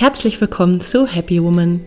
Herzlich 0.00 0.40
willkommen 0.40 0.80
zu 0.80 1.06
Happy 1.06 1.42
Woman, 1.42 1.82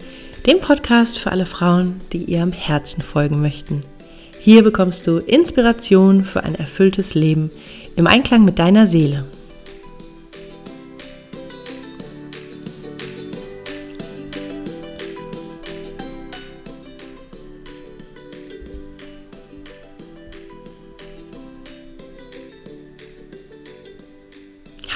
dem 0.45 0.61
Podcast 0.61 1.17
für 1.17 1.31
alle 1.31 1.47
Frauen, 1.47 1.99
die 2.11 2.25
ihrem 2.25 2.51
Herzen 2.51 3.01
folgen 3.01 3.41
möchten. 3.41 3.83
Hier 4.39 4.63
bekommst 4.63 5.07
du 5.07 5.17
Inspiration 5.17 6.23
für 6.23 6.43
ein 6.43 6.53
erfülltes 6.53 7.15
Leben 7.15 7.49
im 7.95 8.05
Einklang 8.05 8.45
mit 8.45 8.59
deiner 8.59 8.85
Seele. 8.85 9.25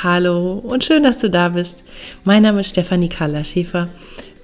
Hallo 0.03 0.59
und 0.59 0.84
schön, 0.84 1.02
dass 1.02 1.17
du 1.17 1.31
da 1.31 1.49
bist. 1.49 1.84
Mein 2.23 2.43
Name 2.43 2.61
ist 2.61 2.70
Stefanie 2.70 3.09
Carla 3.09 3.43
Schäfer 3.43 3.89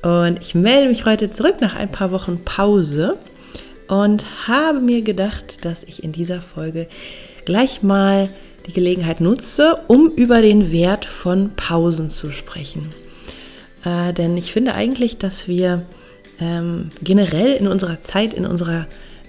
und 0.02 0.40
ich 0.42 0.56
melde 0.56 0.90
mich 0.90 1.06
heute 1.06 1.32
zurück 1.32 1.56
nach 1.62 1.76
ein 1.76 1.92
paar 1.92 2.12
Wochen 2.12 2.44
Pause 2.44 3.18
und 3.88 4.24
habe 4.48 4.80
mir 4.80 5.02
gedacht, 5.02 5.66
dass 5.66 5.84
ich 5.84 6.04
in 6.04 6.12
dieser 6.12 6.42
Folge 6.42 6.88
gleich 7.46 7.84
mal 7.84 8.30
die 8.68 8.74
Gelegenheit 8.74 9.22
nutze, 9.22 9.78
um 9.88 10.10
über 10.10 10.42
den 10.42 10.72
Wert 10.72 11.06
von 11.06 11.52
Pausen 11.56 12.10
zu 12.10 12.32
sprechen. 12.32 12.90
Äh, 13.84 14.14
denn 14.14 14.38
ich 14.38 14.54
finde 14.54 14.74
eigentlich, 14.74 15.18
dass 15.18 15.48
wir 15.48 15.84
ähm, 16.40 16.90
generell 17.02 17.54
in 17.54 17.68
unserer 17.68 18.02
Zeit, 18.02 18.34
in 18.34 18.46
unserer 18.46 18.88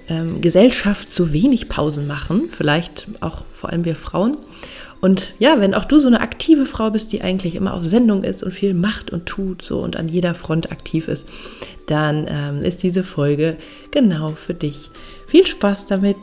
ähm, 0.09 0.41
Gesellschaft 0.41 1.11
zu 1.11 1.33
wenig 1.33 1.69
Pausen 1.69 2.07
machen, 2.07 2.49
vielleicht 2.51 3.09
auch 3.21 3.43
vor 3.53 3.71
allem 3.71 3.85
wir 3.85 3.97
Frauen. 3.97 4.37
Und 5.05 5.35
ja, 5.39 5.61
wenn 5.61 5.75
auch 5.75 5.85
du 5.85 5.99
so 5.99 6.07
eine 6.07 6.23
aktive 6.23 6.65
Frau 6.65 6.91
bist, 6.91 7.13
die 7.13 7.21
eigentlich 7.21 7.57
immer 7.57 7.75
auf 7.75 7.85
Sendung 7.85 8.25
ist 8.25 8.43
und 8.43 8.53
viel 8.53 8.73
macht 8.73 9.11
und 9.11 9.27
tut 9.27 9.61
so 9.61 9.81
und 9.81 9.97
an 9.97 10.09
jeder 10.09 10.33
Front 10.33 10.73
aktiv 10.73 11.09
ist, 11.09 11.29
dann 11.87 12.27
ähm, 12.27 12.63
ist 12.63 12.83
diese 12.83 13.05
Folge 13.05 13.59
genau 13.91 14.31
für 14.31 14.55
dich. 14.55 14.89
Viel 15.27 15.47
Spaß 15.47 15.85
damit! 15.85 16.17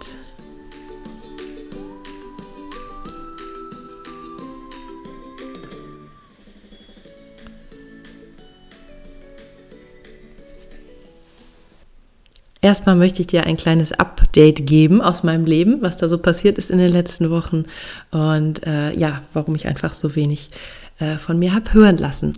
Erstmal 12.61 12.95
möchte 12.95 13.21
ich 13.21 13.27
dir 13.27 13.45
ein 13.45 13.57
kleines 13.57 13.91
Update 13.91 14.67
geben 14.67 15.01
aus 15.01 15.23
meinem 15.23 15.45
Leben, 15.45 15.81
was 15.81 15.97
da 15.97 16.07
so 16.07 16.19
passiert 16.19 16.59
ist 16.59 16.69
in 16.69 16.77
den 16.77 16.91
letzten 16.91 17.31
Wochen 17.31 17.65
und 18.11 18.65
äh, 18.67 18.95
ja, 18.97 19.21
warum 19.33 19.55
ich 19.55 19.65
einfach 19.65 19.95
so 19.95 20.15
wenig 20.15 20.51
äh, 20.99 21.17
von 21.17 21.39
mir 21.39 21.55
habe 21.55 21.73
hören 21.73 21.97
lassen. 21.97 22.33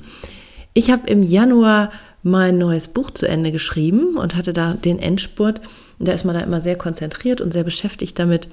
Ich 0.73 0.89
habe 0.89 1.07
im 1.07 1.23
Januar 1.23 1.91
mein 2.23 2.57
neues 2.57 2.87
Buch 2.87 3.11
zu 3.11 3.27
Ende 3.27 3.51
geschrieben 3.51 4.15
und 4.17 4.35
hatte 4.35 4.53
da 4.53 4.73
den 4.73 4.97
Endspurt. 4.97 5.59
Da 5.99 6.13
ist 6.13 6.23
man 6.23 6.35
da 6.35 6.41
immer 6.41 6.61
sehr 6.61 6.77
konzentriert 6.77 7.41
und 7.41 7.51
sehr 7.51 7.65
beschäftigt 7.65 8.17
damit. 8.17 8.47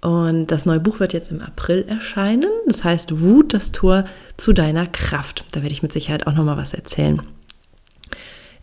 Und 0.00 0.46
das 0.46 0.64
neue 0.64 0.80
Buch 0.80 1.00
wird 1.00 1.12
jetzt 1.12 1.30
im 1.30 1.42
April 1.42 1.84
erscheinen. 1.86 2.50
Das 2.66 2.82
heißt 2.82 3.20
Wut, 3.20 3.52
das 3.52 3.72
Tor 3.72 4.06
zu 4.38 4.54
deiner 4.54 4.86
Kraft. 4.86 5.44
Da 5.52 5.60
werde 5.60 5.74
ich 5.74 5.82
mit 5.82 5.92
Sicherheit 5.92 6.26
auch 6.26 6.32
noch 6.32 6.44
mal 6.44 6.56
was 6.56 6.72
erzählen. 6.72 7.20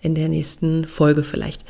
In 0.02 0.16
der 0.16 0.28
nächsten 0.28 0.88
Folge 0.88 1.23
vielleicht. 1.23 1.63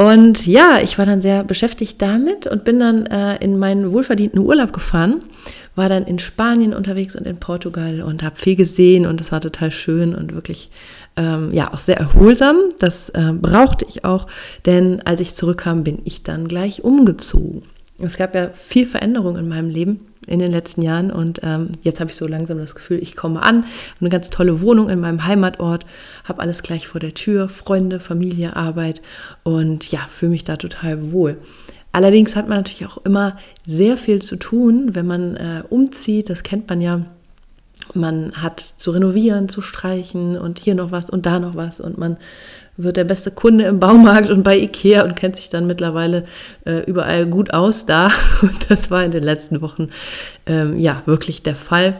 Und 0.00 0.46
ja, 0.46 0.78
ich 0.82 0.96
war 0.96 1.04
dann 1.04 1.20
sehr 1.20 1.44
beschäftigt 1.44 2.00
damit 2.00 2.46
und 2.46 2.64
bin 2.64 2.80
dann 2.80 3.04
äh, 3.04 3.36
in 3.44 3.58
meinen 3.58 3.92
wohlverdienten 3.92 4.40
Urlaub 4.40 4.72
gefahren, 4.72 5.20
war 5.74 5.90
dann 5.90 6.06
in 6.06 6.18
Spanien 6.18 6.72
unterwegs 6.72 7.16
und 7.16 7.26
in 7.26 7.36
Portugal 7.36 8.00
und 8.00 8.22
habe 8.22 8.34
viel 8.34 8.56
gesehen 8.56 9.04
und 9.04 9.20
das 9.20 9.30
war 9.30 9.42
total 9.42 9.70
schön 9.70 10.14
und 10.14 10.34
wirklich 10.34 10.70
ähm, 11.16 11.50
ja 11.52 11.74
auch 11.74 11.78
sehr 11.80 11.98
erholsam. 11.98 12.56
Das 12.78 13.10
äh, 13.10 13.34
brauchte 13.34 13.84
ich 13.86 14.06
auch, 14.06 14.26
denn 14.64 15.02
als 15.04 15.20
ich 15.20 15.34
zurückkam, 15.34 15.84
bin 15.84 15.98
ich 16.04 16.22
dann 16.22 16.48
gleich 16.48 16.82
umgezogen. 16.82 17.64
Es 18.02 18.16
gab 18.16 18.34
ja 18.34 18.50
viel 18.50 18.86
Veränderung 18.86 19.36
in 19.36 19.48
meinem 19.48 19.68
Leben 19.68 20.00
in 20.26 20.38
den 20.38 20.52
letzten 20.52 20.82
Jahren 20.82 21.10
und 21.10 21.40
ähm, 21.42 21.70
jetzt 21.82 21.98
habe 22.00 22.10
ich 22.10 22.16
so 22.16 22.26
langsam 22.26 22.58
das 22.58 22.74
Gefühl, 22.74 22.98
ich 23.02 23.16
komme 23.16 23.42
an, 23.42 23.64
habe 23.64 24.00
eine 24.00 24.10
ganz 24.10 24.30
tolle 24.30 24.60
Wohnung 24.60 24.88
in 24.88 25.00
meinem 25.00 25.26
Heimatort, 25.26 25.86
habe 26.24 26.40
alles 26.40 26.62
gleich 26.62 26.86
vor 26.86 27.00
der 27.00 27.14
Tür, 27.14 27.48
Freunde, 27.48 28.00
Familie, 28.00 28.54
Arbeit 28.54 29.02
und 29.42 29.90
ja, 29.90 30.00
fühle 30.08 30.32
mich 30.32 30.44
da 30.44 30.56
total 30.56 31.12
wohl. 31.12 31.38
Allerdings 31.92 32.36
hat 32.36 32.48
man 32.48 32.58
natürlich 32.58 32.86
auch 32.86 32.98
immer 33.04 33.36
sehr 33.66 33.96
viel 33.96 34.22
zu 34.22 34.36
tun, 34.36 34.94
wenn 34.94 35.06
man 35.06 35.36
äh, 35.36 35.62
umzieht, 35.68 36.30
das 36.30 36.42
kennt 36.42 36.68
man 36.68 36.80
ja. 36.80 37.04
Man 37.94 38.32
hat 38.34 38.60
zu 38.60 38.92
renovieren, 38.92 39.48
zu 39.48 39.62
streichen 39.62 40.38
und 40.38 40.60
hier 40.60 40.76
noch 40.76 40.92
was 40.92 41.10
und 41.10 41.26
da 41.26 41.40
noch 41.40 41.56
was 41.56 41.80
und 41.80 41.98
man 41.98 42.18
wird 42.82 42.96
der 42.96 43.04
beste 43.04 43.30
Kunde 43.30 43.64
im 43.64 43.80
Baumarkt 43.80 44.30
und 44.30 44.42
bei 44.42 44.58
Ikea 44.58 45.04
und 45.04 45.16
kennt 45.16 45.36
sich 45.36 45.50
dann 45.50 45.66
mittlerweile 45.66 46.24
äh, 46.64 46.84
überall 46.84 47.26
gut 47.26 47.52
aus 47.52 47.86
da. 47.86 48.10
Und 48.42 48.70
das 48.70 48.90
war 48.90 49.04
in 49.04 49.10
den 49.10 49.22
letzten 49.22 49.60
Wochen 49.60 49.90
ähm, 50.46 50.78
ja 50.78 51.02
wirklich 51.06 51.42
der 51.42 51.54
Fall. 51.54 51.96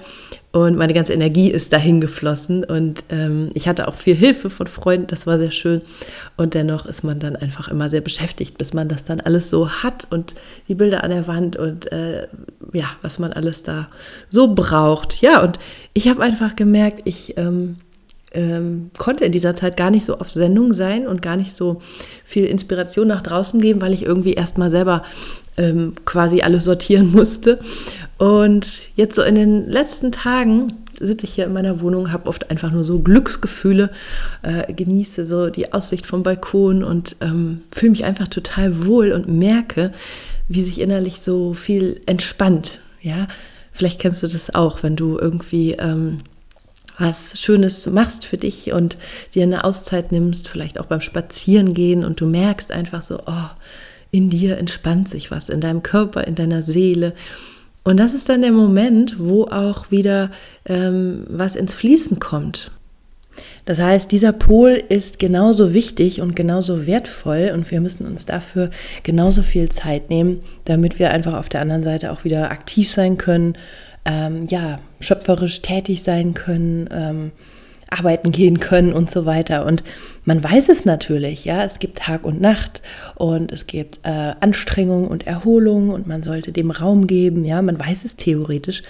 Und 0.52 0.76
meine 0.76 0.94
ganze 0.94 1.12
Energie 1.12 1.48
ist 1.48 1.72
dahin 1.72 2.00
geflossen. 2.00 2.64
Und 2.64 3.04
ähm, 3.08 3.50
ich 3.54 3.68
hatte 3.68 3.86
auch 3.86 3.94
viel 3.94 4.16
Hilfe 4.16 4.50
von 4.50 4.66
Freunden, 4.66 5.06
das 5.06 5.26
war 5.26 5.38
sehr 5.38 5.52
schön. 5.52 5.80
Und 6.36 6.54
dennoch 6.54 6.86
ist 6.86 7.04
man 7.04 7.20
dann 7.20 7.36
einfach 7.36 7.68
immer 7.68 7.88
sehr 7.88 8.00
beschäftigt, 8.00 8.58
bis 8.58 8.72
man 8.72 8.88
das 8.88 9.04
dann 9.04 9.20
alles 9.20 9.48
so 9.48 9.68
hat 9.68 10.08
und 10.10 10.34
die 10.66 10.74
Bilder 10.74 11.04
an 11.04 11.10
der 11.10 11.28
Wand 11.28 11.56
und 11.56 11.92
äh, 11.92 12.26
ja, 12.72 12.86
was 13.02 13.20
man 13.20 13.32
alles 13.32 13.62
da 13.62 13.88
so 14.28 14.52
braucht. 14.54 15.20
Ja, 15.20 15.42
und 15.42 15.60
ich 15.92 16.08
habe 16.08 16.22
einfach 16.22 16.56
gemerkt, 16.56 17.02
ich. 17.04 17.36
Ähm, 17.36 17.76
ähm, 18.32 18.91
konnte 18.96 19.24
in 19.24 19.32
dieser 19.32 19.54
Zeit 19.54 19.76
gar 19.76 19.91
nicht 19.91 20.04
so 20.04 20.18
auf 20.18 20.30
Sendung 20.30 20.72
sein 20.72 21.06
und 21.06 21.22
gar 21.22 21.36
nicht 21.36 21.52
so 21.54 21.80
viel 22.24 22.44
Inspiration 22.44 23.08
nach 23.08 23.22
draußen 23.22 23.60
geben, 23.60 23.80
weil 23.80 23.92
ich 23.92 24.04
irgendwie 24.04 24.34
erstmal 24.34 24.70
selber 24.70 25.02
ähm, 25.56 25.94
quasi 26.04 26.42
alles 26.42 26.64
sortieren 26.64 27.10
musste. 27.12 27.58
Und 28.18 28.82
jetzt 28.96 29.16
so 29.16 29.22
in 29.22 29.34
den 29.34 29.68
letzten 29.68 30.12
Tagen 30.12 30.72
sitze 31.00 31.24
ich 31.24 31.32
hier 31.32 31.46
in 31.46 31.52
meiner 31.52 31.80
Wohnung, 31.80 32.12
habe 32.12 32.28
oft 32.28 32.50
einfach 32.50 32.70
nur 32.70 32.84
so 32.84 33.00
Glücksgefühle, 33.00 33.91
äh, 34.42 34.72
genieße 34.72 35.26
so 35.26 35.48
die 35.48 35.72
Aussicht 35.72 36.06
vom 36.06 36.22
Balkon 36.22 36.84
und 36.84 37.16
ähm, 37.20 37.62
fühle 37.72 37.91
mich 37.91 38.04
einfach 38.04 38.28
total 38.28 38.84
wohl 38.84 39.12
und 39.12 39.26
merke, 39.26 39.92
wie 40.48 40.62
sich 40.62 40.80
innerlich 40.80 41.22
so 41.22 41.54
viel 41.54 42.02
entspannt. 42.04 42.80
Ja, 43.00 43.28
vielleicht 43.72 43.98
kennst 43.98 44.22
du 44.22 44.26
das 44.26 44.54
auch, 44.54 44.82
wenn 44.82 44.94
du 44.94 45.18
irgendwie 45.18 45.72
ähm, 45.72 46.18
was 47.00 47.40
Schönes 47.40 47.86
machst 47.86 48.26
für 48.26 48.36
dich 48.36 48.72
und 48.72 48.96
dir 49.34 49.42
eine 49.42 49.64
Auszeit 49.64 50.12
nimmst, 50.12 50.48
vielleicht 50.48 50.78
auch 50.78 50.86
beim 50.86 51.00
Spazierengehen 51.00 52.04
und 52.04 52.20
du 52.20 52.26
merkst 52.26 52.70
einfach 52.70 53.02
so, 53.02 53.20
oh, 53.26 53.48
in 54.10 54.30
dir 54.30 54.58
entspannt 54.58 55.08
sich 55.08 55.30
was, 55.30 55.48
in 55.48 55.60
deinem 55.60 55.82
Körper, 55.82 56.26
in 56.26 56.34
deiner 56.34 56.62
Seele. 56.62 57.14
Und 57.82 57.98
das 57.98 58.12
ist 58.12 58.28
dann 58.28 58.42
der 58.42 58.52
Moment, 58.52 59.18
wo 59.18 59.44
auch 59.44 59.90
wieder 59.90 60.30
ähm, 60.66 61.24
was 61.28 61.56
ins 61.56 61.74
Fließen 61.74 62.20
kommt. 62.20 62.70
Das 63.64 63.80
heißt, 63.80 64.10
dieser 64.10 64.32
Pol 64.32 64.82
ist 64.88 65.18
genauso 65.18 65.72
wichtig 65.72 66.20
und 66.20 66.34
genauso 66.34 66.86
wertvoll 66.86 67.52
und 67.54 67.70
wir 67.70 67.80
müssen 67.80 68.06
uns 68.06 68.26
dafür 68.26 68.70
genauso 69.02 69.42
viel 69.42 69.68
Zeit 69.68 70.10
nehmen, 70.10 70.40
damit 70.64 70.98
wir 70.98 71.10
einfach 71.10 71.34
auf 71.34 71.48
der 71.48 71.60
anderen 71.60 71.82
Seite 71.82 72.12
auch 72.12 72.24
wieder 72.24 72.50
aktiv 72.50 72.90
sein 72.90 73.16
können, 73.16 73.56
ähm, 74.04 74.46
ja, 74.46 74.78
schöpferisch 75.00 75.62
tätig 75.62 76.02
sein 76.02 76.34
können, 76.34 76.88
ähm, 76.92 77.32
arbeiten 77.90 78.30
gehen 78.30 78.60
können 78.60 78.92
und 78.92 79.10
so 79.10 79.26
weiter. 79.26 79.66
Und 79.66 79.82
man 80.24 80.42
weiß 80.42 80.68
es 80.68 80.84
natürlich, 80.84 81.44
ja, 81.44 81.64
es 81.64 81.78
gibt 81.78 81.98
Tag 81.98 82.24
und 82.24 82.40
Nacht 82.40 82.82
und 83.16 83.52
es 83.52 83.66
gibt 83.66 84.00
äh, 84.04 84.34
Anstrengung 84.41 85.08
und 85.08 85.26
Erholung 85.26 85.91
und 85.91 86.06
man 86.06 86.22
sollte 86.22 86.52
dem 86.52 86.70
Raum 86.70 87.06
geben, 87.06 87.44
ja, 87.44 87.60
man 87.62 87.78
weiß 87.78 88.04
es 88.04 88.16
theoretisch. 88.16 88.82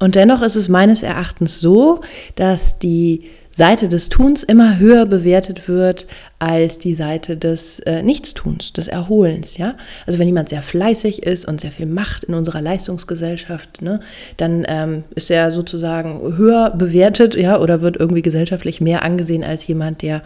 Und 0.00 0.14
dennoch 0.14 0.40
ist 0.42 0.56
es 0.56 0.68
meines 0.68 1.02
Erachtens 1.02 1.60
so, 1.60 2.00
dass 2.34 2.78
die 2.78 3.24
Seite 3.52 3.88
des 3.88 4.08
Tuns 4.08 4.42
immer 4.42 4.78
höher 4.78 5.04
bewertet 5.06 5.68
wird 5.68 6.06
als 6.38 6.78
die 6.78 6.94
Seite 6.94 7.36
des 7.36 7.80
äh, 7.80 8.02
Nichtstuns, 8.02 8.72
des 8.72 8.88
Erholens. 8.88 9.58
Ja? 9.58 9.76
Also 10.06 10.18
wenn 10.18 10.26
jemand 10.26 10.48
sehr 10.48 10.62
fleißig 10.62 11.24
ist 11.24 11.46
und 11.46 11.60
sehr 11.60 11.70
viel 11.70 11.86
macht 11.86 12.24
in 12.24 12.34
unserer 12.34 12.62
Leistungsgesellschaft, 12.62 13.82
ne, 13.82 14.00
dann 14.38 14.64
ähm, 14.68 15.04
ist 15.14 15.30
er 15.30 15.50
sozusagen 15.50 16.36
höher 16.36 16.70
bewertet 16.70 17.34
ja, 17.34 17.60
oder 17.60 17.82
wird 17.82 17.96
irgendwie 17.96 18.22
gesellschaftlich 18.22 18.80
mehr 18.80 19.02
angesehen 19.02 19.44
als 19.44 19.66
jemand, 19.66 20.00
der 20.00 20.22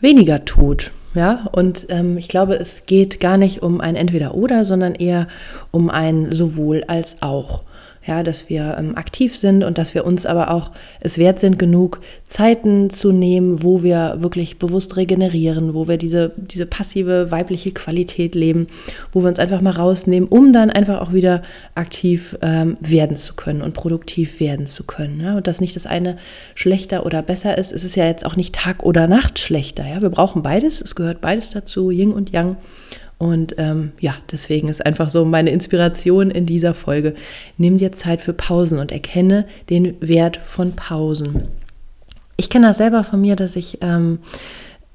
weniger 0.00 0.44
tut. 0.44 0.90
Ja, 1.14 1.48
und 1.52 1.86
ähm, 1.88 2.18
ich 2.18 2.28
glaube, 2.28 2.54
es 2.54 2.84
geht 2.86 3.18
gar 3.18 3.36
nicht 3.36 3.62
um 3.62 3.80
ein 3.80 3.96
Entweder-Oder, 3.96 4.64
sondern 4.64 4.94
eher 4.94 5.26
um 5.72 5.90
ein 5.90 6.32
sowohl 6.32 6.84
als 6.86 7.20
auch. 7.20 7.64
Ja, 8.06 8.22
dass 8.22 8.48
wir 8.48 8.76
ähm, 8.78 8.96
aktiv 8.96 9.36
sind 9.36 9.62
und 9.62 9.76
dass 9.76 9.94
wir 9.94 10.06
uns 10.06 10.24
aber 10.24 10.50
auch 10.50 10.70
es 11.00 11.18
wert 11.18 11.38
sind, 11.38 11.58
genug 11.58 12.00
Zeiten 12.26 12.88
zu 12.88 13.12
nehmen, 13.12 13.62
wo 13.62 13.82
wir 13.82 14.16
wirklich 14.20 14.58
bewusst 14.58 14.96
regenerieren, 14.96 15.74
wo 15.74 15.86
wir 15.86 15.98
diese, 15.98 16.32
diese 16.36 16.64
passive 16.64 17.30
weibliche 17.30 17.72
Qualität 17.72 18.34
leben, 18.34 18.68
wo 19.12 19.22
wir 19.22 19.28
uns 19.28 19.38
einfach 19.38 19.60
mal 19.60 19.72
rausnehmen, 19.72 20.28
um 20.28 20.52
dann 20.52 20.70
einfach 20.70 21.00
auch 21.00 21.12
wieder 21.12 21.42
aktiv 21.74 22.38
ähm, 22.40 22.78
werden 22.80 23.16
zu 23.16 23.34
können 23.34 23.60
und 23.60 23.74
produktiv 23.74 24.40
werden 24.40 24.66
zu 24.66 24.84
können. 24.84 25.20
Ja? 25.20 25.36
Und 25.36 25.46
dass 25.46 25.60
nicht 25.60 25.76
das 25.76 25.86
eine 25.86 26.16
schlechter 26.54 27.04
oder 27.04 27.22
besser 27.22 27.58
ist. 27.58 27.70
Es 27.70 27.84
ist 27.84 27.96
ja 27.96 28.06
jetzt 28.06 28.24
auch 28.24 28.36
nicht 28.36 28.54
Tag 28.54 28.82
oder 28.82 29.08
Nacht 29.08 29.38
schlechter. 29.38 29.86
Ja? 29.86 30.00
Wir 30.00 30.10
brauchen 30.10 30.42
beides, 30.42 30.80
es 30.80 30.94
gehört 30.94 31.20
beides 31.20 31.50
dazu, 31.50 31.90
Yin 31.90 32.12
und 32.12 32.30
Yang. 32.30 32.56
Und 33.20 33.56
ähm, 33.58 33.92
ja, 34.00 34.14
deswegen 34.32 34.68
ist 34.68 34.84
einfach 34.86 35.10
so 35.10 35.26
meine 35.26 35.50
Inspiration 35.50 36.30
in 36.30 36.46
dieser 36.46 36.72
Folge. 36.72 37.14
Nimm 37.58 37.76
dir 37.76 37.92
Zeit 37.92 38.22
für 38.22 38.32
Pausen 38.32 38.78
und 38.78 38.92
erkenne 38.92 39.44
den 39.68 39.94
Wert 40.00 40.38
von 40.42 40.72
Pausen. 40.72 41.46
Ich 42.38 42.48
kenne 42.48 42.68
das 42.68 42.78
selber 42.78 43.04
von 43.04 43.20
mir, 43.20 43.36
dass 43.36 43.56
ich 43.56 43.76
ähm, 43.82 44.20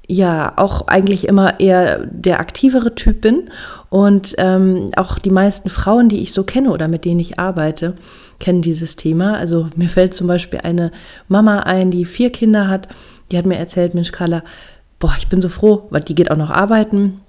ja 0.08 0.54
auch 0.56 0.88
eigentlich 0.88 1.28
immer 1.28 1.60
eher 1.60 2.04
der 2.04 2.40
aktivere 2.40 2.96
Typ 2.96 3.20
bin. 3.20 3.48
Und 3.90 4.34
ähm, 4.38 4.90
auch 4.96 5.20
die 5.20 5.30
meisten 5.30 5.70
Frauen, 5.70 6.08
die 6.08 6.20
ich 6.20 6.32
so 6.32 6.42
kenne 6.42 6.72
oder 6.72 6.88
mit 6.88 7.04
denen 7.04 7.20
ich 7.20 7.38
arbeite, 7.38 7.94
kennen 8.40 8.60
dieses 8.60 8.96
Thema. 8.96 9.36
Also 9.36 9.68
mir 9.76 9.88
fällt 9.88 10.14
zum 10.14 10.26
Beispiel 10.26 10.62
eine 10.64 10.90
Mama 11.28 11.60
ein, 11.60 11.92
die 11.92 12.04
vier 12.04 12.30
Kinder 12.30 12.66
hat. 12.66 12.88
Die 13.30 13.38
hat 13.38 13.46
mir 13.46 13.58
erzählt, 13.58 13.94
Mensch, 13.94 14.10
Carla, 14.10 14.42
boah, 14.98 15.14
ich 15.16 15.28
bin 15.28 15.40
so 15.40 15.48
froh, 15.48 15.86
weil 15.90 16.00
die 16.00 16.16
geht 16.16 16.32
auch 16.32 16.36
noch 16.36 16.50
arbeiten 16.50 17.20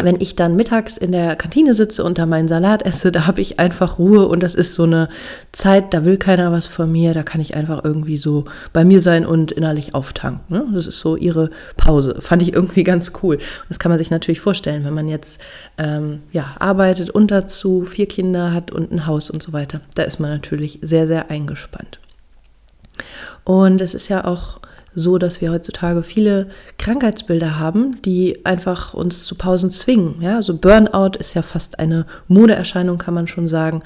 wenn 0.00 0.20
ich 0.20 0.36
dann 0.36 0.56
mittags 0.56 0.96
in 0.96 1.12
der 1.12 1.34
Kantine 1.34 1.74
sitze 1.74 2.04
und 2.04 2.18
da 2.18 2.26
meinen 2.26 2.48
Salat 2.48 2.84
esse, 2.84 3.10
da 3.10 3.26
habe 3.26 3.40
ich 3.40 3.58
einfach 3.58 3.98
Ruhe 3.98 4.28
und 4.28 4.42
das 4.42 4.54
ist 4.54 4.74
so 4.74 4.84
eine 4.84 5.08
Zeit, 5.52 5.92
da 5.92 6.04
will 6.04 6.16
keiner 6.16 6.52
was 6.52 6.66
von 6.66 6.90
mir, 6.90 7.14
da 7.14 7.22
kann 7.22 7.40
ich 7.40 7.54
einfach 7.54 7.84
irgendwie 7.84 8.16
so 8.16 8.44
bei 8.72 8.84
mir 8.84 9.00
sein 9.00 9.26
und 9.26 9.50
innerlich 9.50 9.94
auftanken. 9.94 10.44
Ne? 10.48 10.66
Das 10.72 10.86
ist 10.86 11.00
so 11.00 11.16
ihre 11.16 11.50
Pause. 11.76 12.16
Fand 12.20 12.42
ich 12.42 12.52
irgendwie 12.52 12.84
ganz 12.84 13.12
cool. 13.22 13.38
Das 13.68 13.78
kann 13.78 13.90
man 13.90 13.98
sich 13.98 14.10
natürlich 14.10 14.40
vorstellen, 14.40 14.84
wenn 14.84 14.94
man 14.94 15.08
jetzt 15.08 15.40
ähm, 15.78 16.20
ja, 16.32 16.54
arbeitet 16.58 17.10
und 17.10 17.30
dazu 17.30 17.84
vier 17.84 18.06
Kinder 18.06 18.52
hat 18.52 18.70
und 18.70 18.92
ein 18.92 19.06
Haus 19.06 19.30
und 19.30 19.42
so 19.42 19.52
weiter. 19.52 19.80
Da 19.94 20.04
ist 20.04 20.20
man 20.20 20.30
natürlich 20.30 20.78
sehr, 20.82 21.06
sehr 21.06 21.30
eingespannt. 21.30 21.98
Und 23.44 23.80
es 23.80 23.94
ist 23.94 24.08
ja 24.08 24.24
auch 24.24 24.60
so, 24.94 25.18
dass 25.18 25.40
wir 25.40 25.50
heutzutage 25.50 26.02
viele 26.02 26.48
Krankheitsbilder 26.78 27.58
haben, 27.58 28.00
die 28.02 28.44
einfach 28.44 28.94
uns 28.94 29.24
zu 29.24 29.34
Pausen 29.34 29.70
zwingen. 29.70 30.20
Ja, 30.20 30.36
also 30.36 30.56
Burnout 30.56 31.18
ist 31.18 31.34
ja 31.34 31.42
fast 31.42 31.78
eine 31.78 32.06
Modeerscheinung, 32.26 32.98
kann 32.98 33.14
man 33.14 33.26
schon 33.26 33.48
sagen. 33.48 33.82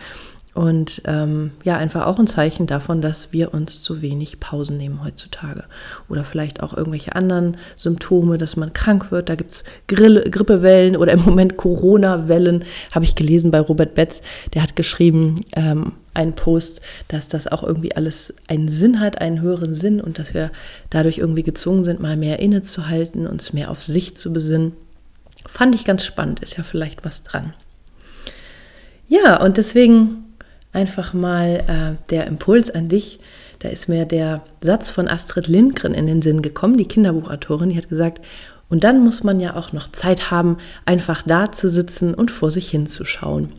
Und 0.55 1.01
ähm, 1.07 1.53
ja, 1.65 1.79
einfach 1.79 2.07
auch 2.07 2.19
ein 2.19 2.27
Zeichen 2.27 2.67
davon, 2.67 3.01
dass 3.01 3.33
wir 3.33 3.55
uns 3.55 3.81
zu 3.81 4.03
wenig 4.03 4.39
Pausen 4.39 4.77
nehmen 4.77 5.03
heutzutage. 5.03 5.65
Oder 6.11 6.25
vielleicht 6.25 6.63
auch 6.63 6.77
irgendwelche 6.77 7.17
anderen 7.17 7.57
Symptome, 7.75 8.37
dass 8.37 8.57
man 8.57 8.75
krank 8.75 9.11
wird. 9.11 9.31
Da 9.31 9.35
gibt 9.35 9.53
es 9.53 9.65
Grippewellen 9.87 10.97
oder 10.97 11.13
im 11.13 11.23
Moment 11.23 11.57
Corona-Wellen, 11.57 12.65
habe 12.95 13.07
ich 13.07 13.15
gelesen 13.15 13.51
bei 13.51 13.61
Robert 13.61 13.95
Betz. 13.95 14.21
Der 14.53 14.63
hat 14.63 14.77
geschrieben, 14.77 15.41
ähm, 15.53 15.93
einen 16.13 16.35
Post, 16.35 16.83
dass 17.09 17.29
das 17.29 17.47
auch 17.47 17.63
irgendwie 17.63 17.97
alles 17.97 18.35
einen 18.47 18.69
Sinn 18.69 19.01
hat, 19.01 19.23
einen 19.23 19.41
höheren 19.41 19.75
Sinn 19.75 20.03
und 20.03 20.19
dass 20.19 20.35
wir 20.35 20.51
dadurch 20.91 21.17
irgendwie 21.17 21.43
gezwungen 21.43 21.85
sind, 21.85 22.01
mal 22.01 22.19
mehr 22.19 22.41
innezuhalten, 22.41 23.27
uns 23.27 23.55
mehr 23.55 23.71
auf 23.71 23.83
sich 23.83 24.19
zu 24.19 24.31
besinnen. 24.31 24.73
Fand 25.47 25.75
ich 25.75 25.87
ganz 25.87 26.05
spannend, 26.05 26.41
ist 26.41 26.59
ja 26.59 26.63
vielleicht 26.63 27.07
was 27.07 27.23
dran. 27.23 27.55
Ja, 29.09 29.43
und 29.43 29.57
deswegen 29.57 30.22
einfach 30.73 31.13
mal 31.13 31.65
äh, 31.67 32.11
der 32.11 32.27
Impuls 32.27 32.71
an 32.71 32.89
dich. 32.89 33.21
Da 33.59 33.69
ist 33.69 33.89
mir 33.89 34.07
der 34.07 34.43
Satz 34.61 34.91
von 34.91 35.09
Astrid 35.09 35.47
Lindgren 35.47 35.95
in 35.95 36.07
den 36.07 36.23
Sinn 36.23 36.43
gekommen, 36.43 36.77
die 36.77 36.89
Kinderbuchautorin, 36.89 37.71
die 37.71 37.77
hat 37.77 37.89
gesagt, 37.89 38.21
und 38.69 38.85
dann 38.85 39.05
muss 39.05 39.23
man 39.23 39.39
ja 39.39 39.55
auch 39.55 39.73
noch 39.73 39.89
Zeit 39.91 40.31
haben, 40.31 40.57
einfach 40.87 41.23
da 41.23 41.53
zu 41.53 41.69
sitzen 41.69 42.15
und 42.15 42.31
vor 42.31 42.51
sich 42.51 42.71
hinzuschauen. 42.71 43.51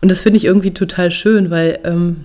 Und 0.00 0.10
das 0.10 0.22
finde 0.22 0.38
ich 0.38 0.44
irgendwie 0.44 0.74
total 0.74 1.12
schön, 1.12 1.50
weil 1.50 1.78
ähm, 1.84 2.24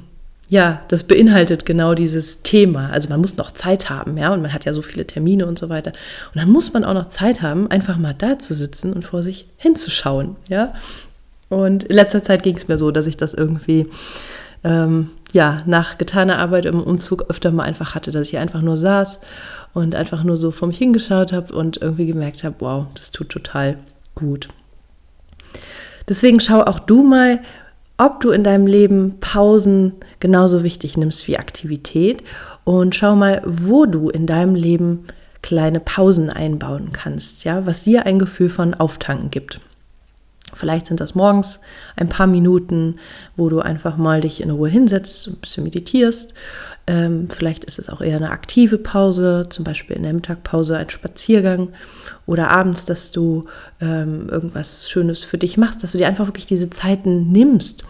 ja, 0.50 0.82
das 0.88 1.04
beinhaltet 1.04 1.66
genau 1.66 1.94
dieses 1.94 2.42
Thema. 2.42 2.90
Also 2.90 3.10
man 3.10 3.22
muss 3.22 3.38
noch 3.38 3.52
Zeit 3.52 3.90
haben, 3.90 4.18
ja, 4.18 4.34
und 4.34 4.42
man 4.42 4.54
hat 4.54 4.66
ja 4.66 4.74
so 4.74 4.82
viele 4.82 5.06
Termine 5.06 5.46
und 5.46 5.58
so 5.58 5.70
weiter. 5.70 5.92
Und 6.34 6.42
dann 6.42 6.50
muss 6.50 6.74
man 6.74 6.84
auch 6.84 6.94
noch 6.94 7.10
Zeit 7.10 7.42
haben, 7.42 7.70
einfach 7.70 7.98
mal 7.98 8.16
da 8.18 8.38
zu 8.40 8.54
sitzen 8.54 8.94
und 8.94 9.06
vor 9.06 9.24
sich 9.24 9.48
hinzuschauen, 9.58 10.36
ja. 10.48 10.74
Und 11.50 11.84
in 11.86 11.96
letzter 11.96 12.24
Zeit 12.24 12.44
ging 12.44 12.56
es 12.56 12.68
mir 12.68 12.78
so, 12.78 12.92
dass 12.92 13.08
ich 13.08 13.18
das 13.18 13.34
irgendwie 13.34 13.88
ähm, 14.64 15.12
ja, 15.32 15.62
nach 15.66 15.98
getaner 15.98 16.40
Arbeit 16.40 16.66
im 16.66 16.82
Umzug 16.82 17.30
öfter 17.30 17.52
mal 17.52 17.64
einfach 17.64 17.94
hatte, 17.94 18.12
dass 18.12 18.30
ich 18.30 18.38
einfach 18.38 18.62
nur 18.62 18.78
saß 18.78 19.20
und 19.74 19.94
einfach 19.94 20.24
nur 20.24 20.38
so 20.38 20.52
vor 20.52 20.68
mich 20.68 20.78
hingeschaut 20.78 21.34
habe 21.34 21.54
und 21.54 21.82
irgendwie 21.82 22.06
gemerkt 22.06 22.44
habe, 22.44 22.56
wow, 22.60 22.86
das 22.96 23.12
tut 23.12 23.30
total 23.30 23.78
gut. 24.16 24.48
Deswegen 26.08 26.40
schau 26.40 26.62
auch 26.62 26.80
du 26.80 27.04
mal, 27.04 27.42
ob 27.98 28.22
du 28.22 28.32
in 28.32 28.44
deinem 28.44 28.68
Leben 28.68 29.18
Pausen 29.20 29.94
genauso 30.20 30.64
wichtig 30.64 30.98
nimmst 30.98 31.28
wie 31.28 31.38
Aktivität 31.38 32.24
und 32.64 32.96
schau 32.96 33.16
mal, 33.16 33.42
wo 33.46 33.86
du 33.86 34.10
in 34.10 34.26
deinem 34.26 34.56
Leben 34.56 35.06
kleine 35.42 35.80
Pausen 35.80 36.30
einbauen 36.30 36.90
kannst, 36.92 37.44
ja, 37.44 37.66
was 37.66 37.84
dir 37.84 38.06
ein 38.06 38.20
Gefühl 38.20 38.50
von 38.50 38.74
Auftanken 38.74 39.30
gibt. 39.30 39.60
Vielleicht 40.56 40.88
sind 40.88 41.00
das 41.00 41.16
morgens 41.16 41.60
ein 41.96 42.10
paar 42.10 42.28
Minuten, 42.28 42.96
wo 43.36 43.50
du 43.50 43.60
einfach 43.60 43.98
mal 43.98 44.22
dich 44.22 44.42
in 44.42 44.50
Ruhe 44.50 44.70
hinsetzt, 44.70 45.28
ein 45.28 45.36
bisschen 45.36 45.64
meditierst. 45.64 46.34
Ähm, 46.88 47.28
vielleicht 47.30 47.66
ist 47.66 47.80
es 47.80 47.90
auch 47.90 48.02
eher 48.02 48.18
eine 48.18 48.30
aktive 48.30 48.78
Pause, 48.78 49.48
zum 49.50 49.66
Beispiel 49.66 49.96
in 49.96 50.04
der 50.04 50.14
Mittagpause 50.14 50.78
ein 50.78 50.90
Spaziergang 50.90 51.70
oder 52.28 52.50
abends, 52.50 52.86
dass 52.86 53.12
du 53.12 53.46
ähm, 53.82 54.30
irgendwas 54.30 54.90
Schönes 54.90 55.24
für 55.24 55.38
dich 55.38 55.58
machst, 55.58 55.82
dass 55.82 55.94
du 55.94 55.98
dir 55.98 56.08
einfach 56.08 56.28
wirklich 56.28 56.46
diese 56.46 56.70
Zeiten 56.70 57.32
nimmst. 57.32 57.84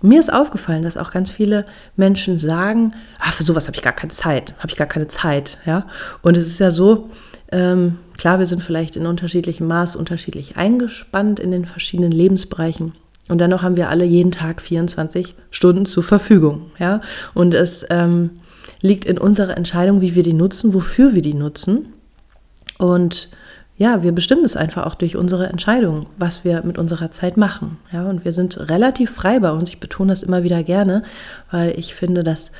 Mir 0.00 0.20
ist 0.20 0.32
aufgefallen, 0.32 0.82
dass 0.82 0.96
auch 0.96 1.10
ganz 1.10 1.30
viele 1.30 1.66
Menschen 1.96 2.38
sagen, 2.38 2.94
ah, 3.18 3.32
für 3.32 3.42
sowas 3.42 3.66
habe 3.66 3.76
ich 3.76 3.82
gar 3.82 3.92
keine 3.92 4.12
Zeit, 4.12 4.54
habe 4.58 4.68
ich 4.68 4.76
gar 4.76 4.86
keine 4.86 5.08
Zeit, 5.08 5.58
ja. 5.66 5.86
Und 6.22 6.36
es 6.36 6.46
ist 6.46 6.60
ja 6.60 6.70
so, 6.70 7.10
ähm, 7.50 7.98
klar, 8.16 8.38
wir 8.38 8.46
sind 8.46 8.62
vielleicht 8.62 8.96
in 8.96 9.06
unterschiedlichem 9.06 9.66
Maß 9.66 9.96
unterschiedlich 9.96 10.56
eingespannt 10.56 11.40
in 11.40 11.50
den 11.50 11.64
verschiedenen 11.64 12.12
Lebensbereichen. 12.12 12.92
Und 13.28 13.38
dennoch 13.38 13.62
haben 13.62 13.76
wir 13.76 13.88
alle 13.90 14.04
jeden 14.04 14.32
Tag 14.32 14.60
24 14.60 15.34
Stunden 15.50 15.86
zur 15.86 16.02
Verfügung. 16.02 16.70
Ja? 16.78 17.00
Und 17.34 17.54
es 17.54 17.84
ähm, 17.90 18.40
liegt 18.80 19.04
in 19.04 19.18
unserer 19.18 19.56
Entscheidung, 19.56 20.00
wie 20.00 20.14
wir 20.14 20.22
die 20.22 20.32
nutzen, 20.32 20.74
wofür 20.74 21.14
wir 21.14 21.22
die 21.22 21.34
nutzen. 21.34 21.92
Und 22.78 23.28
ja, 23.76 24.02
wir 24.02 24.12
bestimmen 24.12 24.44
es 24.44 24.56
einfach 24.56 24.86
auch 24.86 24.96
durch 24.96 25.16
unsere 25.16 25.46
Entscheidung, 25.46 26.06
was 26.16 26.44
wir 26.44 26.62
mit 26.64 26.78
unserer 26.78 27.12
Zeit 27.12 27.36
machen. 27.36 27.78
Ja, 27.92 28.08
und 28.08 28.24
wir 28.24 28.32
sind 28.32 28.58
relativ 28.68 29.12
frei 29.12 29.38
bei 29.38 29.52
uns. 29.52 29.68
Ich 29.68 29.78
betone 29.78 30.10
das 30.10 30.24
immer 30.24 30.42
wieder 30.42 30.64
gerne, 30.64 31.04
weil 31.50 31.78
ich 31.78 31.94
finde, 31.94 32.24
dass 32.24 32.50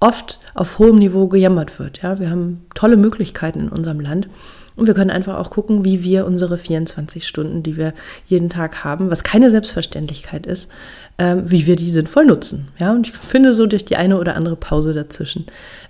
oft 0.00 0.38
auf 0.54 0.78
hohem 0.78 0.98
Niveau 0.98 1.28
gejammert 1.28 1.78
wird. 1.78 2.02
Ja, 2.02 2.18
wir 2.18 2.30
haben 2.30 2.66
tolle 2.74 2.96
Möglichkeiten 2.96 3.60
in 3.60 3.68
unserem 3.68 4.00
Land. 4.00 4.28
Und 4.76 4.86
wir 4.86 4.94
können 4.94 5.10
einfach 5.10 5.38
auch 5.38 5.50
gucken, 5.50 5.86
wie 5.86 6.02
wir 6.02 6.26
unsere 6.26 6.58
24 6.58 7.26
Stunden, 7.26 7.62
die 7.62 7.78
wir 7.78 7.94
jeden 8.26 8.50
Tag 8.50 8.84
haben, 8.84 9.10
was 9.10 9.24
keine 9.24 9.50
Selbstverständlichkeit 9.50 10.46
ist, 10.46 10.70
ähm, 11.16 11.50
wie 11.50 11.66
wir 11.66 11.76
die 11.76 11.90
sinnvoll 11.90 12.26
nutzen. 12.26 12.68
Ja, 12.78 12.92
und 12.92 13.08
ich 13.08 13.16
finde 13.16 13.54
so 13.54 13.66
durch 13.66 13.86
die 13.86 13.96
eine 13.96 14.18
oder 14.18 14.36
andere 14.36 14.56
Pause 14.56 14.92
dazwischen, 14.92 15.46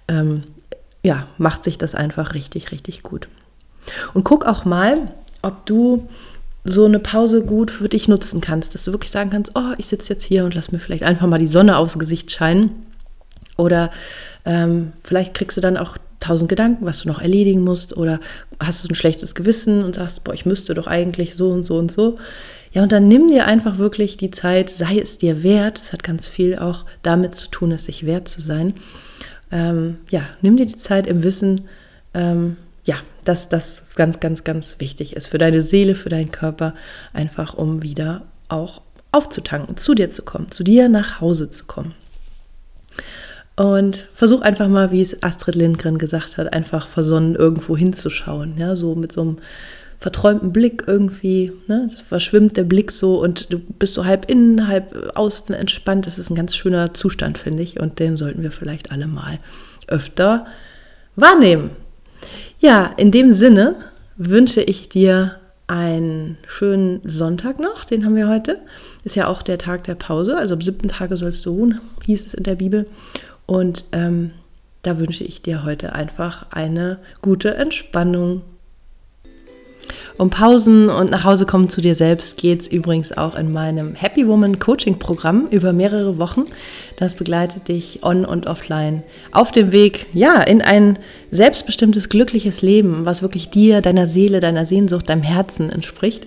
ähm, 0.07 0.45
ja, 1.03 1.27
macht 1.37 1.65
sich 1.65 1.79
das 1.79 1.97
einfach 1.97 2.35
richtig, 2.35 2.71
richtig 2.71 3.03
gut. 3.03 3.29
Und 4.15 4.23
guck 4.23 4.47
auch 4.47 4.65
mal, 4.65 4.97
ob 5.43 5.67
du 5.67 6.09
so 6.65 6.85
eine 6.85 6.99
Pause 6.99 7.43
gut 7.43 7.71
für 7.71 7.89
dich 7.89 8.09
nutzen 8.09 8.41
kannst, 8.41 8.75
dass 8.75 8.85
du 8.85 8.93
wirklich 8.93 9.13
sagen 9.13 9.31
kannst, 9.31 9.53
oh, 9.55 9.73
ich 9.79 9.87
sitze 9.87 10.13
jetzt 10.13 10.25
hier 10.25 10.45
und 10.45 10.55
lass 10.55 10.73
mir 10.73 10.81
vielleicht 10.81 11.05
einfach 11.05 11.27
mal 11.27 11.39
die 11.39 11.47
Sonne 11.47 11.77
aufs 11.77 11.99
Gesicht 11.99 12.31
scheinen. 12.33 12.86
Oder 13.57 13.91
ähm, 14.45 14.93
vielleicht 15.03 15.35
kriegst 15.35 15.57
du 15.57 15.61
dann 15.61 15.77
auch 15.77 15.97
tausend 16.21 16.49
Gedanken, 16.49 16.87
was 16.87 17.03
du 17.03 17.09
noch 17.09 17.21
erledigen 17.21 17.63
musst. 17.63 17.97
Oder 17.97 18.21
hast 18.61 18.85
du 18.85 18.89
ein 18.89 18.95
schlechtes 18.95 19.35
Gewissen 19.35 19.85
und 19.85 19.97
sagst, 19.97 20.25
boah, 20.25 20.35
ich 20.35 20.47
müsste 20.47 20.75
doch 20.75 20.87
eigentlich 20.87 21.35
so 21.35 21.51
und 21.51 21.65
so 21.65 21.77
und 21.77 21.91
so. 21.91 22.19
Ja, 22.73 22.83
und 22.83 22.93
dann 22.93 23.09
nimm 23.09 23.29
dir 23.29 23.47
einfach 23.47 23.79
wirklich 23.79 24.17
die 24.17 24.31
Zeit, 24.31 24.69
sei 24.69 24.99
es 24.99 25.19
dir 25.19 25.43
wert. 25.43 25.79
Das 25.79 25.93
hat 25.93 26.03
ganz 26.03 26.29
viel 26.29 26.59
auch 26.59 26.85
damit 27.03 27.35
zu 27.35 27.49
tun, 27.49 27.73
es 27.73 27.87
sich 27.87 28.05
wert 28.05 28.29
zu 28.29 28.41
sein. 28.41 28.75
Ähm, 29.51 29.99
ja, 30.11 30.23
nimm 30.43 30.57
dir 30.57 30.67
die 30.67 30.77
Zeit 30.77 31.07
im 31.07 31.23
Wissen, 31.23 31.63
ähm, 32.15 32.57
ja, 32.85 32.97
dass 33.25 33.49
das 33.49 33.85
ganz, 33.95 34.21
ganz, 34.21 34.45
ganz 34.45 34.79
wichtig 34.79 35.17
ist 35.17 35.27
für 35.27 35.39
deine 35.39 35.63
Seele, 35.63 35.95
für 35.95 36.09
deinen 36.09 36.31
Körper, 36.31 36.75
einfach 37.13 37.55
um 37.55 37.83
wieder 37.83 38.23
auch 38.49 38.81
aufzutanken, 39.13 39.77
zu 39.77 39.95
dir 39.95 40.11
zu 40.11 40.23
kommen, 40.23 40.51
zu 40.51 40.63
dir 40.63 40.89
nach 40.89 41.21
Hause 41.21 41.51
zu 41.51 41.65
kommen. 41.65 41.95
Und 43.57 44.07
versuch 44.15 44.43
einfach 44.43 44.69
mal, 44.69 44.93
wie 44.93 45.01
es 45.01 45.23
Astrid 45.23 45.55
Lindgren 45.55 45.97
gesagt 45.97 46.37
hat, 46.37 46.53
einfach 46.53 46.89
versonnen 46.89 47.35
irgendwo 47.35 47.77
hinzuschauen, 47.77 48.55
ja, 48.59 48.77
so 48.77 48.95
mit 48.95 49.13
so 49.13 49.23
einem 49.23 49.39
verträumten 49.99 50.53
Blick 50.53 50.85
irgendwie, 50.87 51.53
ne? 51.67 51.87
Es 51.87 52.03
verschwimmt 52.03 52.59
der 52.59 52.65
Blick 52.65 52.91
so 52.91 53.23
und 53.23 53.51
du 53.53 53.59
bist 53.59 53.95
so 53.95 54.05
halb 54.05 54.31
innen, 54.31 54.69
halb 54.69 55.13
außen 55.15 55.55
entspannt. 55.55 56.07
Das 56.07 56.19
ist 56.19 56.29
ein 56.31 56.35
ganz 56.35 56.55
schöner 56.55 56.93
Zustand, 56.93 57.39
finde 57.39 57.63
ich. 57.63 57.81
Und 57.81 57.99
den 57.99 58.19
sollten 58.19 58.43
wir 58.43 58.53
vielleicht 58.53 58.93
alle 58.93 59.07
mal 59.07 59.39
öfter 59.89 60.47
wahrnehmen. 61.15 61.71
Ja, 62.59 62.93
in 62.97 63.11
dem 63.11 63.33
Sinne 63.33 63.77
wünsche 64.17 64.61
ich 64.61 64.89
dir 64.89 65.37
einen 65.67 66.39
schönen 66.47 67.01
Sonntag 67.05 67.59
noch, 67.59 67.85
den 67.85 68.05
haben 68.05 68.17
wir 68.17 68.29
heute. 68.29 68.59
Ist 69.03 69.17
ja 69.17 69.27
auch 69.27 69.43
der 69.43 69.59
Tag 69.59 69.85
der 69.85 69.95
Pause, 69.95 70.37
also 70.37 70.55
am 70.55 70.61
siebten 70.61 70.89
Tage 70.89 71.17
sollst 71.17 71.45
du 71.47 71.51
ruhen, 71.51 71.81
hieß 72.05 72.27
es 72.27 72.35
in 72.35 72.45
der 72.45 72.55
Bibel. 72.55 72.87
Und 73.47 73.85
ähm, 73.93 74.33
da 74.83 74.99
wünsche 74.99 75.25
ich 75.25 75.43
dir 75.43 75.65
heute 75.65 75.93
einfach 75.95 76.47
eine 76.51 76.99
gute 77.23 77.55
Entspannung. 77.55 78.43
Um 80.19 80.31
Pausen 80.31 80.89
und 80.89 81.11
nach 81.11 81.25
Hause 81.25 81.45
kommen 81.45 81.69
zu 81.69 81.83
dir 81.83 81.95
selbst 81.95 82.39
geht 82.39 82.63
es 82.63 82.69
übrigens 82.69 83.17
auch 83.17 83.35
in 83.35 83.53
meinem 83.53 83.95
Happy 83.95 84.27
Woman 84.27 84.59
Coaching 84.59 84.99
Programm 84.99 85.47
über 85.51 85.75
mehrere 85.75 86.19
Wochen. 86.19 86.45
Das 86.99 87.15
begleitet 87.15 87.69
dich 87.69 88.03
on 88.03 88.25
und 88.25 88.47
offline 88.47 89.03
auf 89.33 89.53
dem 89.53 89.73
Weg, 89.73 90.07
ja, 90.15 90.41
in 90.41 90.63
ein 90.63 90.99
selbstbestimmtes, 91.31 92.09
glückliches 92.09 92.63
Leben, 92.63 93.05
was 93.05 93.21
wirklich 93.21 93.51
dir, 93.51 93.83
deiner 93.83 94.07
Seele, 94.07 94.41
deiner 94.41 94.65
Sehnsucht, 94.65 95.11
deinem 95.11 95.23
Herzen 95.23 95.69
entspricht. 95.69 96.27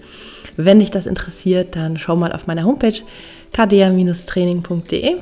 Wenn 0.55 0.79
dich 0.79 0.91
das 0.91 1.07
interessiert, 1.07 1.75
dann 1.75 1.97
schau 1.97 2.15
mal 2.15 2.31
auf 2.31 2.45
meiner 2.45 2.65
Homepage 2.65 3.01
kda-training.de. 3.53 5.15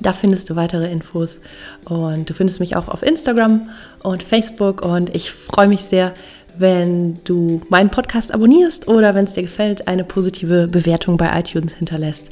Da 0.00 0.12
findest 0.12 0.50
du 0.50 0.56
weitere 0.56 0.90
Infos 0.90 1.40
und 1.84 2.28
du 2.28 2.34
findest 2.34 2.60
mich 2.60 2.76
auch 2.76 2.88
auf 2.88 3.02
Instagram 3.02 3.70
und 4.02 4.22
Facebook 4.22 4.82
und 4.82 5.14
ich 5.14 5.32
freue 5.32 5.68
mich 5.68 5.82
sehr, 5.82 6.12
wenn 6.58 7.18
du 7.24 7.60
meinen 7.68 7.90
Podcast 7.90 8.32
abonnierst 8.32 8.88
oder 8.88 9.14
wenn 9.14 9.24
es 9.24 9.34
dir 9.34 9.42
gefällt, 9.42 9.88
eine 9.88 10.04
positive 10.04 10.68
Bewertung 10.68 11.16
bei 11.16 11.38
iTunes 11.38 11.74
hinterlässt. 11.74 12.30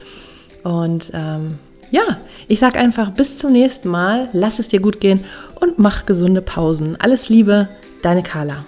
Und 0.62 1.11
ähm, 1.14 1.59
ja, 1.90 2.18
ich 2.49 2.59
sage 2.59 2.78
einfach 2.78 3.11
bis 3.11 3.38
zum 3.38 3.52
nächsten 3.52 3.88
Mal, 3.88 4.28
lass 4.33 4.59
es 4.59 4.68
dir 4.68 4.80
gut 4.80 5.00
gehen 5.00 5.21
und 5.61 5.78
mach 5.78 6.06
gesunde 6.06 6.42
Pausen. 6.42 6.97
Alles 7.00 7.28
Liebe, 7.28 7.68
deine 8.02 8.23
Carla. 8.23 8.64